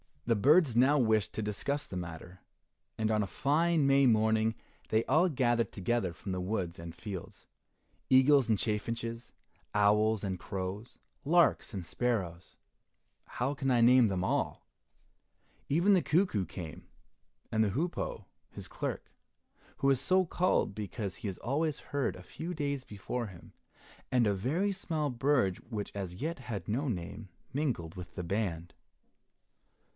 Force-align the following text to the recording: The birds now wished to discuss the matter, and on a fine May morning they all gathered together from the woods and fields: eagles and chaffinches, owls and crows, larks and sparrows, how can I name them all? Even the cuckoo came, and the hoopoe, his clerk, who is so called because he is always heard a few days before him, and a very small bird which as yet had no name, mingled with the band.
The 0.25 0.35
birds 0.35 0.75
now 0.77 0.97
wished 0.97 1.33
to 1.33 1.41
discuss 1.41 1.85
the 1.85 1.97
matter, 1.97 2.39
and 2.97 3.11
on 3.11 3.21
a 3.21 3.27
fine 3.27 3.85
May 3.85 4.07
morning 4.07 4.55
they 4.89 5.03
all 5.05 5.27
gathered 5.29 5.71
together 5.73 6.11
from 6.13 6.31
the 6.31 6.39
woods 6.41 6.79
and 6.79 6.95
fields: 6.95 7.47
eagles 8.09 8.47
and 8.49 8.57
chaffinches, 8.57 9.33
owls 9.75 10.23
and 10.23 10.39
crows, 10.39 10.97
larks 11.25 11.73
and 11.73 11.85
sparrows, 11.85 12.55
how 13.25 13.53
can 13.53 13.69
I 13.69 13.81
name 13.81 14.07
them 14.07 14.23
all? 14.23 14.65
Even 15.69 15.93
the 15.93 16.01
cuckoo 16.01 16.45
came, 16.45 16.87
and 17.51 17.63
the 17.63 17.71
hoopoe, 17.71 18.25
his 18.49 18.69
clerk, 18.69 19.11
who 19.79 19.89
is 19.89 19.99
so 19.99 20.25
called 20.25 20.73
because 20.73 21.17
he 21.17 21.27
is 21.27 21.37
always 21.39 21.79
heard 21.79 22.15
a 22.15 22.23
few 22.23 22.53
days 22.53 22.83
before 22.85 23.27
him, 23.27 23.53
and 24.11 24.25
a 24.25 24.33
very 24.33 24.71
small 24.71 25.09
bird 25.11 25.57
which 25.69 25.91
as 25.93 26.15
yet 26.15 26.39
had 26.39 26.67
no 26.69 26.87
name, 26.87 27.29
mingled 27.53 27.93
with 27.95 28.15
the 28.15 28.23
band. 28.23 28.73